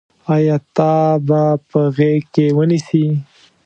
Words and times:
آیا 0.35 0.57
تا 0.75 0.91
به 1.27 1.41
په 1.69 1.79
غېږ 1.95 2.21
کې 2.33 2.45
ونیسي. 2.57 3.05